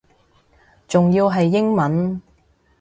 [0.87, 2.19] 仲要係英文